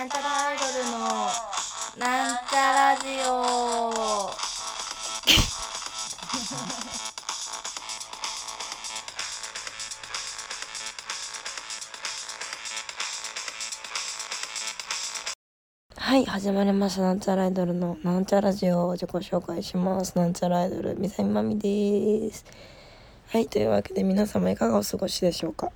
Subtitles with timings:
[0.00, 0.98] なんちゃらアイドルの
[1.98, 4.30] なんちゃラジオ。
[15.98, 17.02] はい始まりました。
[17.02, 18.92] なんちゃらアイドルのなんちゃラジオ。
[18.92, 20.16] 自己紹介します。
[20.16, 22.46] なんちゃらアイドルみさみまみです。
[23.28, 25.70] はいというわけで皆様いかがお過ごしでしょうか。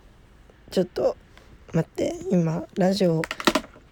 [0.70, 1.14] ちょっと
[1.74, 3.20] 待って今ラジオ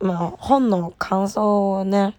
[0.00, 2.14] まあ本の感想をね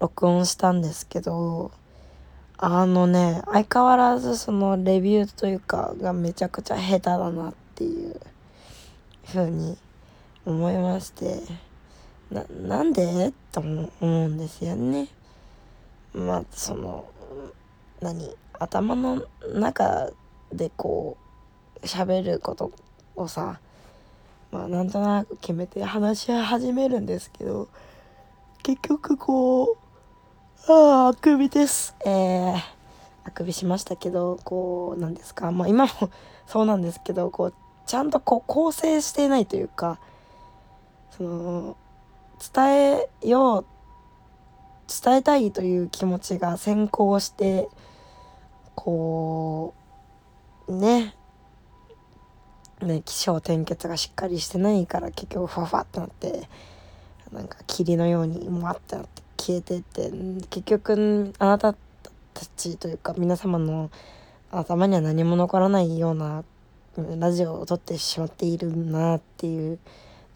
[0.00, 1.70] 録音したんですけど
[2.56, 8.20] あのね相変わらずそのレビューというかがめちゃくちゃ下手だなっていう
[9.26, 9.76] 風に
[10.44, 11.40] 思いまして
[12.30, 13.32] ななんで？
[13.52, 15.08] と思うんですよね。
[16.14, 17.04] まあその
[18.00, 18.34] 何？
[18.58, 19.22] 頭の
[19.54, 20.10] 中
[20.52, 21.16] でこ
[21.82, 22.70] う喋ること
[23.16, 23.60] をさ
[24.52, 27.68] まあなんとなく決めて話し始めるんですけど
[28.62, 29.78] 結局こ
[30.68, 31.96] うあああくびです。
[32.06, 32.54] えー、
[33.24, 35.50] あくびしましたけどこうなんですか。
[35.50, 35.90] まあ今も
[36.46, 37.54] そうなんですけどこう
[37.86, 39.98] ちゃんとこう構成していないというか
[41.10, 41.76] その
[42.54, 43.64] 伝えよう
[45.04, 47.68] 伝えたいという気持ちが先行して
[48.74, 49.74] こ
[50.68, 51.16] うね
[52.84, 56.48] ね起承転結がしっかりしてないから結局ファファってなって
[57.32, 60.10] なんか霧のようにもわってなって消えてって
[60.50, 61.78] 結局あなたた
[62.56, 63.90] ちというか皆様の
[64.50, 66.44] 頭には何も残らないような
[67.18, 69.78] ラジオを撮ってしまっているなっていう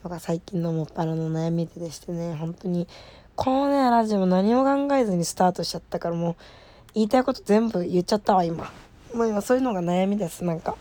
[0.02, 2.88] のが最近のもっぱらの悩みでしてね本当に
[3.34, 6.36] このねラジオ何も考えずにスタートしちゃったからもう
[6.94, 8.72] 言いたいこと全部言っちゃったわ今。
[9.12, 10.76] もう今そういうのが悩みですなんか。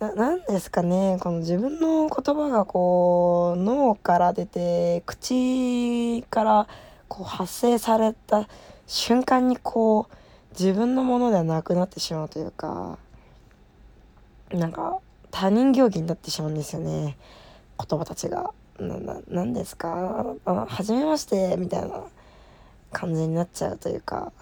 [0.00, 1.18] 何ですかね。
[1.20, 6.68] この自分の言葉がこう脳から出て口から
[7.08, 8.48] こう発生された
[8.86, 10.14] 瞬間にこう
[10.52, 12.98] 自分のものではなくなってしまうというか
[14.52, 14.98] なんか
[15.30, 17.16] 他人行儀になってしまうんですよね。
[17.78, 18.52] 言葉たちが。
[19.28, 20.34] 何ですか？
[20.44, 22.02] あ初めましてみたいな
[22.92, 24.32] 感じになっちゃうというか。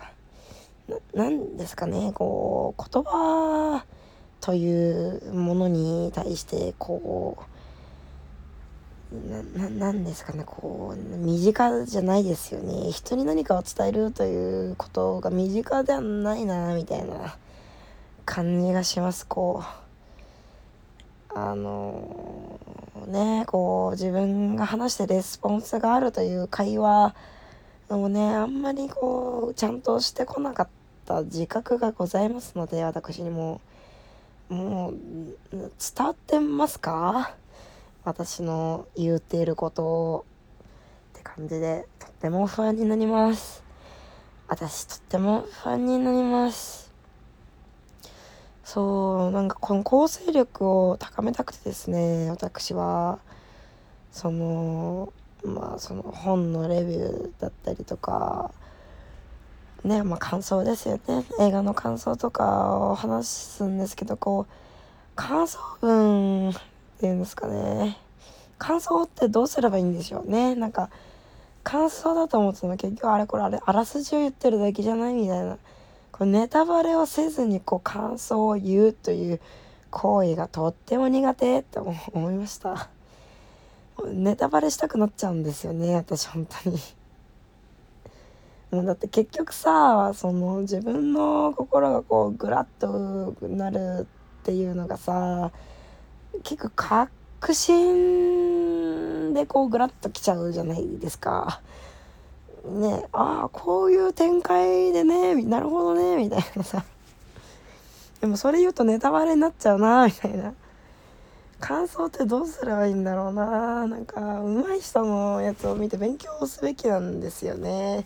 [1.14, 2.12] 何ですかね。
[2.14, 3.84] こう言葉
[4.42, 7.52] というものに対してこう
[9.56, 17.36] ななんですかねこう身近じゃないですよね人に何かを伝えるということが身近ではないなみたいな
[18.24, 19.62] 感じがしますこ
[21.32, 22.58] うあの
[23.06, 27.14] ねこう自分が話してレスポンスがあるという会話
[27.90, 30.68] をねあんまりこうちゃんとしてこなかっ
[31.06, 33.60] た自覚がございますので私にも。
[34.52, 34.94] もう
[35.50, 37.34] 伝わってますか？
[38.04, 40.24] 私の言っていることを
[41.14, 43.64] って感じでとっても不安になります。
[44.48, 46.92] 私とっても不安になります。
[48.64, 53.18] そうなんかこの構成力を高めたくてですね私は
[54.10, 55.12] その
[55.44, 58.50] まあその本のレビューだったりとか
[59.84, 61.24] ねまあ感想ですよね。
[61.40, 64.52] 映画の感想とかを話すんですけどこう
[65.16, 66.54] 感想文っ
[67.00, 67.98] ていうんですかね。
[68.58, 70.54] 感想ってどうすればいいんでしょうね。
[70.54, 70.90] なんか
[71.64, 72.76] 感想だと思ってたの。
[72.76, 75.58] 結局あれこれあれあらすじを言ってるだけじゃないみたいな。
[76.12, 79.40] こうネタバレをせずにこう感想を言うという
[79.90, 82.88] 行為がとっても苦手って思いました。
[84.12, 86.78] ネタバレしたくなっちゃうんですよね私本当に。
[88.72, 94.06] だって結局さその自分の心がこうグラッとなる
[94.40, 95.52] っていうのがさ
[96.42, 96.70] 結構
[97.40, 101.60] 確信でこうグラッときちゃうじゃないですか。
[102.64, 106.82] ねああこういう展開でねなるほどねみたいなさ。
[108.22, 110.54] でもそれ言うとネタバレになっちゃうなみたいな。
[111.60, 118.04] 感想ってどうすればいいんだろうななんか上手い人のやつを見て勉強すべきなんですよね。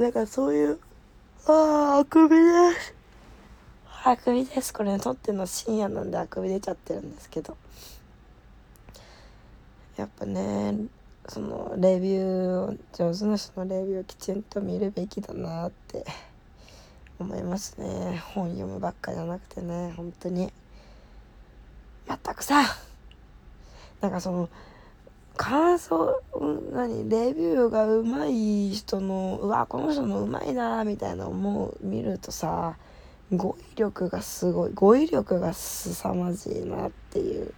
[0.00, 0.78] だかそういう
[1.46, 1.52] あ
[1.96, 2.42] ああくびで
[2.80, 2.94] す。
[4.02, 4.72] あくびです。
[4.72, 7.58] これ、ね、撮ってんの深夜なんであくび出ちゃってるんですけど。
[9.98, 10.74] やっぱね
[11.28, 16.06] そのレビュー上手な人のレビューをきちんと見るべきだなって
[17.18, 18.22] 思いますね。
[18.34, 20.50] 本読むばっかじゃなくてね本当に。
[22.06, 22.62] まったくさ。
[24.00, 24.48] なんかその
[25.40, 26.20] 感想
[26.70, 27.08] 何？
[27.08, 32.76] レビューがうまい人のうわこの人のうまいなみたいな思う見るとさ
[33.32, 37.54] 語彙力がすごい語彙力が凄まじいなっていう。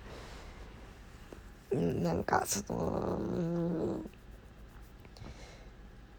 [1.74, 3.98] なんかその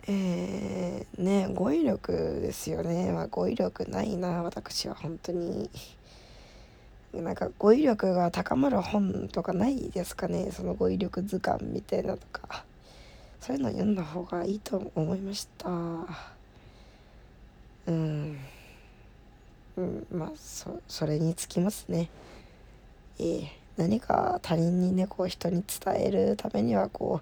[0.08, 5.70] えー、ね語彙力ですよね、まあ、語彙力ないな私は本当に。
[7.14, 10.52] なんか語彙力が高まる本とかないですかね？
[10.52, 12.66] その語彙力図鑑みたいなとか
[13.40, 15.70] そういうの読んだ方がいいと思いました。
[15.70, 18.38] うん。
[19.76, 22.10] うんまあそそれにつきますね。
[23.20, 27.22] ええ何か他人にねこう人に伝えるためにはこ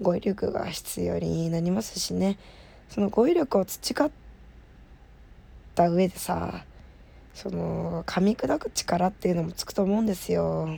[0.00, 2.38] う語彙力が必要になりますしね。
[2.88, 4.10] その語彙力を培っ
[5.74, 6.64] た上でさ
[7.40, 10.68] その噛み砕く力っていうのもつくと思うんですよ。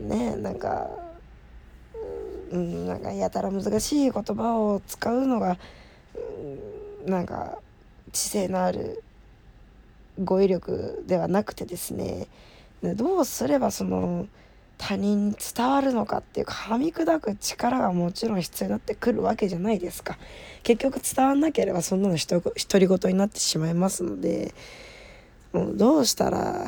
[0.00, 0.90] ねなんか
[2.50, 5.58] うんなんかやたら難しい言葉を使うのが、
[7.04, 7.60] うん、なんか
[8.10, 9.04] 知性のある
[10.24, 12.26] 語彙力ではなくてですね。
[12.82, 14.26] どうすればその
[14.76, 20.18] 他人に伝わるのかっていうか噛み砕く力がもちろん必要になってくるわけじゃないですか。
[20.64, 24.52] 結局伝わんなければそんなの独り言になってしまいますので。
[25.74, 26.66] どうしたら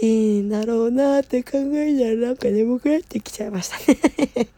[0.00, 4.48] いいんだろうなって考えたらなんか眠くなってきちゃいましたね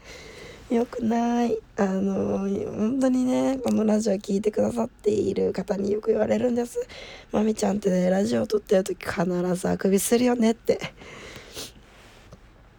[0.70, 1.58] よくない。
[1.76, 6.88] あの、本当にね、このラジオ聴いてくださっている方によく言われるんです。
[7.31, 10.81] まみちゃんってね、ラジオ撮ってる時必ずあくびするよねって。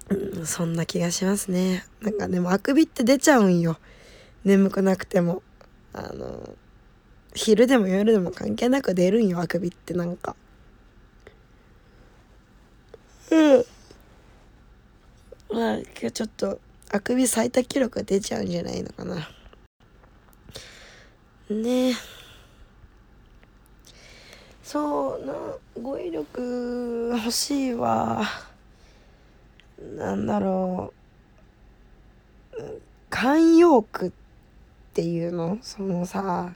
[0.10, 1.86] うん、そんな気がしますね。
[2.02, 3.78] なんかでもあくびって出ちゃうんよ。
[4.44, 5.42] 眠くなくても。
[5.94, 6.56] あの、
[7.38, 10.36] 昼でも夜でも関係なく出るんよ、あくびってなんか。
[13.32, 13.66] うん。
[15.50, 16.60] まあ、今日ちょっと、
[16.92, 19.30] あくび最多記録出ちゃうんじゃないのかな。
[21.50, 21.94] ねえ
[24.64, 25.34] そうな
[25.82, 28.22] 語彙力欲しいわ
[29.96, 30.94] なんだろ
[32.52, 32.64] う
[33.10, 34.12] 慣用句っ
[34.94, 35.58] ていうの？
[35.62, 36.54] そのさ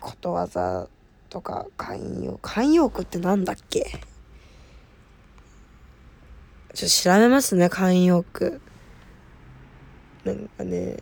[0.00, 0.88] ことわざ
[1.28, 3.84] とか慣用慣用句ってなんだっけ？
[6.74, 8.60] ちょっと調べますね、慣用句。
[10.24, 10.96] なんかね、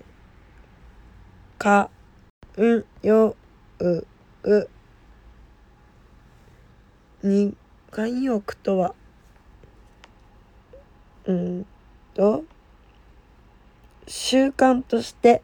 [1.59, 1.91] か、
[2.59, 3.37] ん、よ、
[3.79, 4.07] う、
[4.43, 4.69] う。
[7.23, 7.55] に、
[7.91, 8.95] 慣用句とは、
[11.27, 11.67] うん
[12.15, 12.45] と、
[14.09, 15.43] 習慣として、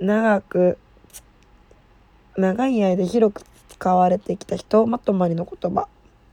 [0.00, 0.78] 長く、
[2.36, 5.88] 長い間広く使われてきた人まとまりの言葉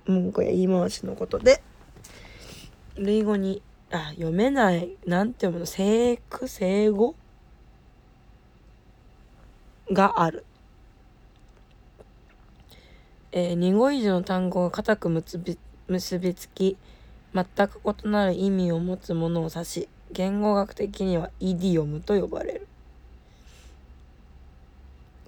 [0.05, 1.61] 文句や言い回しのことで
[2.95, 3.61] 類語に
[3.91, 7.15] あ読めないなんて読むの生句生語？
[9.91, 10.45] がある、
[13.33, 15.57] えー、2語以上の単語が固く結び
[15.87, 16.77] 結びつき
[17.33, 22.67] 全く異なる意味を持つものを指し言語学的にはイディオムと呼ばれる。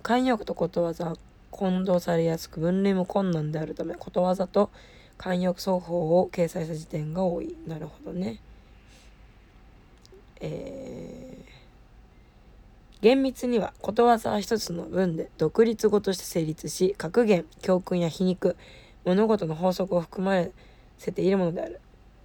[0.03, 1.17] 慣用句とことわざは
[1.49, 4.69] 混同されやすく分類も困難であるためことわざと
[5.17, 7.55] 慣用句双方を掲載した時点が多い。
[7.67, 8.39] なるほどね。
[10.41, 18.57] えー、厳密にはことわざは一つの文で独立語として成立し格言教訓や皮肉
[19.05, 20.51] 物事の法則を含まれ
[20.97, 21.79] せているものである。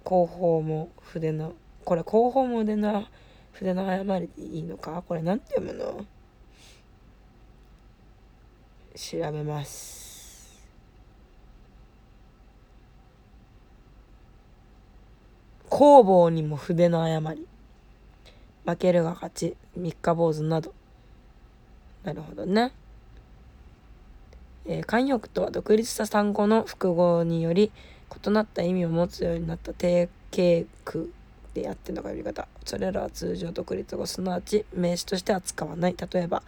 [0.05, 1.53] 広報も筆の
[1.85, 3.05] これ広報も筆の
[3.53, 5.03] 筆の誤りでいいのか？
[5.07, 6.05] これ何て読むの？
[8.99, 10.59] 調べます。
[15.69, 17.47] 工房にも筆の誤り。
[18.65, 20.73] 負けるが勝ち三日坊主など。
[22.03, 22.73] なるほどね、
[24.65, 27.71] えー、慣用句とは独立した単語の複合により
[28.25, 31.11] 異なった意味を持つようになった定型句
[31.53, 32.49] でやってのが呼び方。
[32.65, 35.95] それらは通常独立語すなわち名詞として扱わない。
[35.95, 36.43] 例えば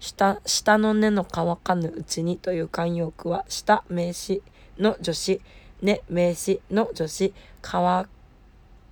[0.00, 4.42] 下下の根の乾かぬうちにという慣用句は下名詞
[4.78, 5.40] の助詞。
[5.82, 7.34] 根名詞の助詞。
[7.62, 8.08] 乾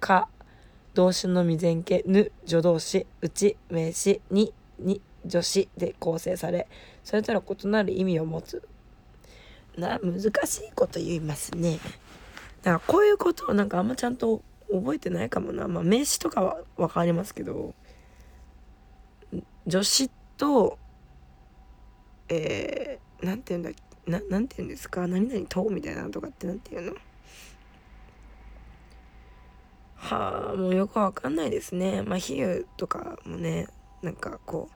[0.00, 0.28] か
[0.94, 3.06] 動詞の未然形ぬ助動詞。
[3.22, 6.68] うち名詞にに助詞で構成され
[7.02, 8.62] それぞれ異なる意味を持つ。
[9.76, 11.78] な難しいこと言いますね。
[12.62, 15.68] だからこういうことをなんかあんまちゃんと覚えてないかもな。
[15.68, 17.74] まあ名詞とかは分かりますけど。
[19.70, 20.78] 助詞と
[22.28, 23.70] えー、なんて言うんだ
[24.06, 26.92] ななんて言うんですか何々とみたいなのとかってなんて言うの？
[29.96, 32.02] はあもうよくわかんないですね。
[32.02, 33.66] まあ比喩とかもね
[34.02, 34.68] なんかこ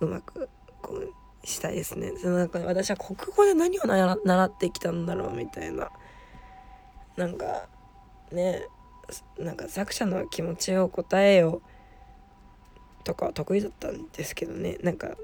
[0.00, 0.48] ううまく
[0.82, 2.12] こうしたいですね。
[2.20, 5.90] そのなんか私は国語で何を習ってきたんだろうみたいな。
[7.16, 7.68] なんか
[8.32, 8.66] ね
[9.38, 11.62] なんか作者の気持ちを答えよ
[13.00, 14.76] うとか得意だったんですけどね。
[14.82, 15.16] なんか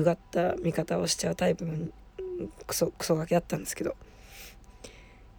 [0.00, 1.72] うがった見方をしちゃうタイプの
[2.66, 3.96] クソクソガキだったんですけど。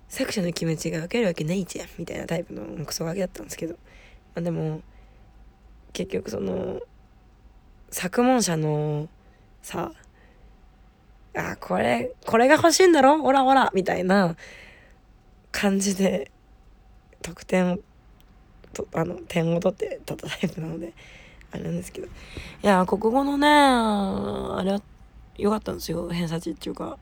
[0.08, 3.80] 作者の気持ちが分かるわけないじゃんみたいなタイプのクソガキだったんですけど、ま
[4.36, 4.82] あ、でも
[5.92, 6.80] 結局その
[7.90, 9.10] 作文者の
[9.62, 9.92] さ
[11.36, 13.22] あこれこれが欲しいんだろ？
[13.24, 14.38] オラオラみたいな
[15.52, 16.32] 感じで
[17.22, 17.80] 得点を
[18.72, 20.94] とあの点を取ってたタイプなので。
[21.56, 22.08] あれなんですけど。
[22.08, 22.10] い
[22.62, 24.82] や国語のねあれは
[25.38, 26.10] 良かったんですよ。
[26.10, 26.98] 偏差値っていうか。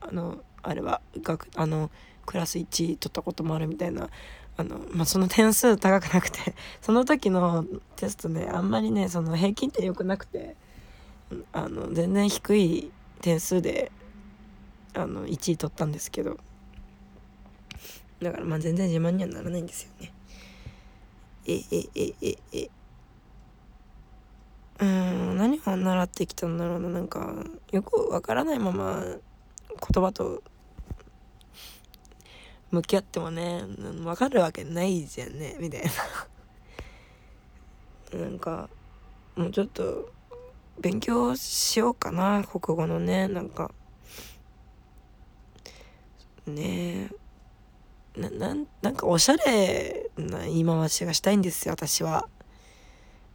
[0.00, 1.00] あのあれは。
[1.22, 1.90] 学あの
[2.26, 4.08] クラス1位取ったこともあるみたいな。
[4.56, 6.54] あの、まあ、その点数高くなくて。
[6.82, 7.64] その時の
[7.96, 10.56] テストねあんまりねその平均点良くなくて。
[11.52, 12.92] あの全然低い
[13.22, 13.90] 点数で
[14.92, 16.36] あの1位取ったんですけど。
[18.20, 20.12] だからまあ全然自慢にはならないんですよね。
[21.46, 22.70] えええええ。
[24.82, 26.88] うん何を習ってきたんだろうな。
[26.88, 27.32] なんか
[27.70, 30.42] よくわからないまま言葉と
[32.72, 35.56] 向き合ってもね分かるわけないじゃんね。
[35.60, 35.82] みたい
[38.12, 38.18] な。
[38.18, 38.68] なんか
[39.36, 40.10] もうちょっと
[40.80, 42.42] 勉強しようかな。
[42.42, 43.28] 国語のね。
[43.28, 43.70] なんか
[46.44, 47.08] ね
[48.16, 52.28] えななんなんかおしゃれな言い回しがしたいんですよ私は。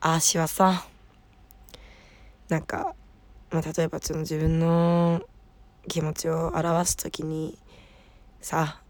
[0.01, 0.85] あーしはさ
[2.49, 2.95] なんか、
[3.51, 5.21] まあ、例えばその自分の
[5.87, 7.57] 気持ちを表す時に
[8.41, 8.81] さ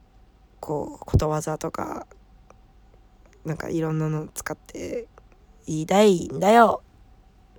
[0.59, 2.07] こうことわざとか
[3.45, 5.07] なんかいろんなの使って
[5.65, 6.81] 言いたいんだよ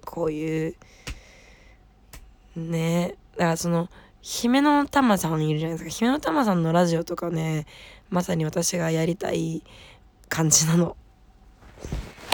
[0.04, 0.74] こういう
[2.56, 3.88] ねだからその
[4.20, 5.90] 姫の玉さんいるじゃないですか。
[5.90, 7.66] 姫の玉さんのラジオとかね
[8.10, 9.62] まさに私がやりたい
[10.28, 10.96] 感じなの。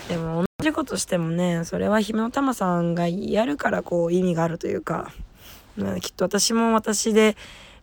[0.08, 5.12] でも同じことしてもねそれは姫の玉さんがやるからこう意味があるというか
[6.00, 7.36] きっと私も私で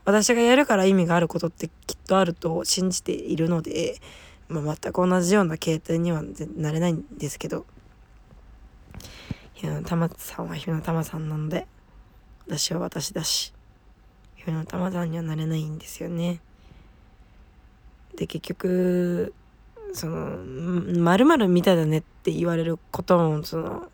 [0.03, 4.01] 私がやるから意味があることってきっとあると信じているので、
[4.49, 6.23] まあ、全く同じような形態には
[6.55, 7.67] なれないんですけど
[9.53, 11.67] 姫の玉さんは姫の玉さんなので
[12.47, 13.53] 私は私だし
[14.37, 16.39] 姫の玉さんにはなれないんですよね。
[18.15, 19.35] で結局
[19.93, 20.37] その
[21.01, 23.90] 「まるみたいだね」って言われることもその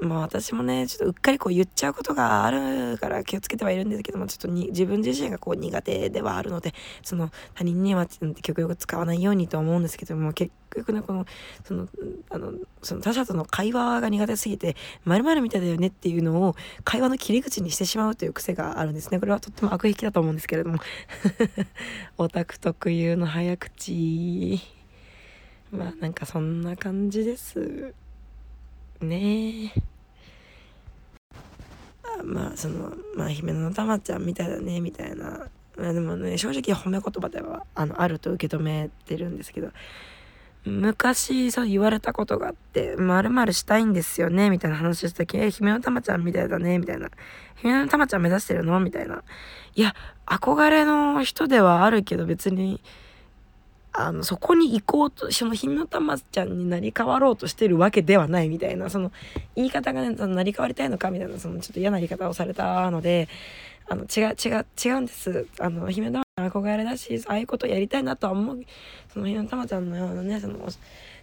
[0.00, 8.06] まあ私もね、ちょっとうっかりこう言っちゃうことがあるから気をつけてはいるんですけども、ちょっとに自分自身がこう苦手ではあるので、その他人には
[8.42, 11.24] 極力使わないようにと思うんですけども、結局ね、この、
[11.64, 11.88] その、
[12.28, 19.18] あの、その他者との会話が苦手すぎて、まるみたいだよねっていうのを会話の切り口にしてしまうという癖があるんですね。
[19.18, 20.78] これはとっても悪癖だと思うんですけれども。
[22.18, 24.60] オタク特有の早口。
[25.70, 27.94] まあなんかそんな感じです。
[29.00, 29.72] ね。
[32.18, 35.48] えまあそのまあ姫のたまちゃんみたいだねみたいな。
[35.76, 39.68] まあでもね正直褒め言葉ではあのあると受け止めてるんですけど
[40.64, 47.08] 昔そう言われたことがあって「まるしたいんですよね」みたいな話した時「え姫のたまちゃんみたいだね」みたいな
[47.56, 49.22] 「姫のたまちゃん目指してるの?」みたいな。
[49.74, 49.94] いや
[50.26, 52.80] 憧れの人ではあるけど別に
[53.98, 59.10] あのそこに行こうとそのひなたまちゃんになり変わろうとしてるわけではないみたいなその
[59.54, 63.28] 言い方がねそのなり変わりたいのかみたいなそのちょっと嫌な言い方をされたので
[63.88, 68.60] あの違う違う違うんですあの姫玉憧れだしああいうことやりたいなとは思う
[69.12, 70.58] そのひなたまちゃんのようなねその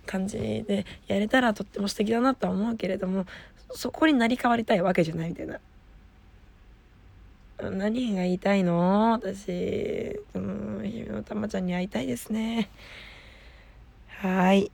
[0.08, 3.26] 感じでやれたらとっても素敵だなとは思うけれども
[3.72, 5.60] そこになり変わりたいわけじゃないみたいな。
[7.70, 9.12] 何が言いたいの？
[9.14, 12.70] 私、うん、姫のたまちゃんに会いたいですね。
[14.08, 14.72] はい。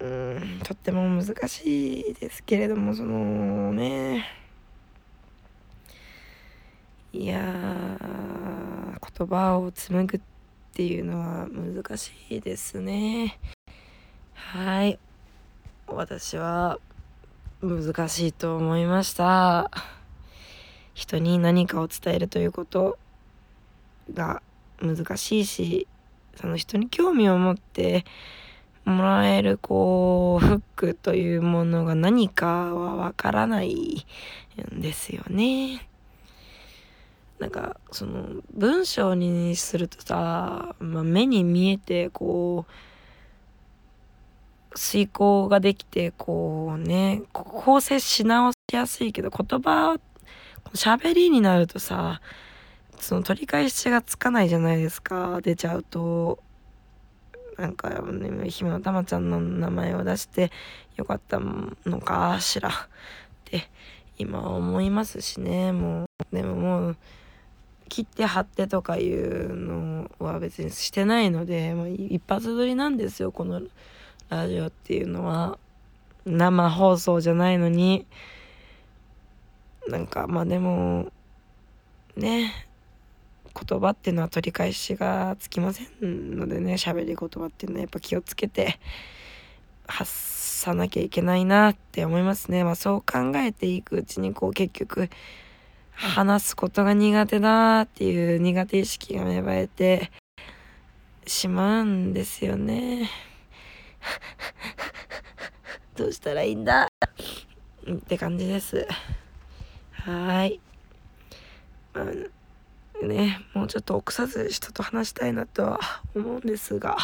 [0.00, 4.26] うん、とっても難しいですけれども、そのね、
[7.12, 7.98] いや
[9.16, 10.20] 言葉を紡ぐっ
[10.74, 13.38] ていうのは難しいですね。
[14.34, 14.98] はい。
[15.86, 16.78] 私は
[17.60, 19.70] 難しいと思いました。
[20.94, 22.98] 人に何かを伝えるということ
[24.12, 24.42] が
[24.80, 25.86] 難しいし
[26.36, 28.04] その人に興味を持って
[28.84, 34.04] もらえるこうフックというものが何かはわからない
[34.74, 35.88] んですよね。
[37.38, 42.72] なんかその文章にするとさ、まあ、目に見えてこう
[44.78, 49.98] 遂行ができてこうね構成し直しやすいけど言葉
[50.74, 52.20] 喋りになるとさ
[53.02, 55.40] その取り返しがつかないじゃないですか。
[55.42, 56.38] 出ちゃうと。
[57.58, 60.50] なんか、ね、姫のたまちゃんの名前を出して
[60.96, 62.68] よかったのかしら。
[62.68, 62.72] っ
[63.44, 63.68] て
[64.18, 65.72] 今思いますしね。
[65.72, 66.96] もうでももう
[67.88, 73.60] 切って貼ってとかいうのは別にしてないのでもう一発撮りなんですよこの
[74.28, 75.58] ラジオっていうのは。
[76.24, 78.06] 生放送じゃないのに。
[79.88, 81.10] なんかまあでも
[82.16, 82.68] ね
[83.68, 88.78] 言葉っていうのは取り返しがつきませんのでね喋り言葉っていうのはやっぱ気をつけて
[89.86, 95.10] 発さなきゃいけないなって思いますねまあそう考えていくうちにこう結局
[95.92, 100.10] 話すことが苦手だっていう苦手意識が芽生えて
[101.26, 103.08] しまうんですよね。
[105.94, 106.88] どうしたらいいんだ
[107.90, 108.86] って感じです。
[110.04, 110.58] はい。
[111.94, 115.80] まあ、ね、もうちょっと臆さず人と話したいなとは
[116.16, 116.96] 思うんですが、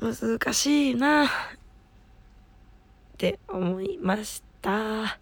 [0.00, 1.28] 難しいなっ
[3.18, 5.18] て思いました。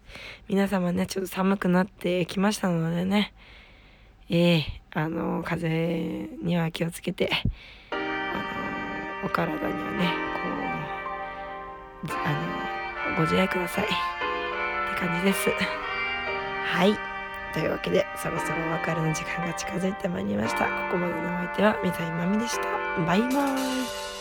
[0.47, 3.33] 皆様ね、ちょっと寒くなってきましたのでね、
[4.29, 7.31] ええー、あの、風には気をつけて、
[7.89, 7.95] あ
[9.23, 10.13] の、お体にはね、
[12.05, 13.85] こう、あの、ご自愛ください。
[13.85, 15.49] って感じです。
[16.63, 16.97] はい。
[17.53, 20.65] というわけで、そろそろお別れの時間が近づいてまいりました。
[20.65, 22.61] ここまでのお相手は、三井まみでした。
[23.05, 24.20] バイバーイ。